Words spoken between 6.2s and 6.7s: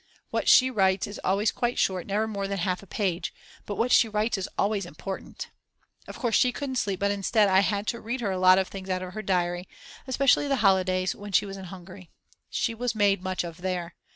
she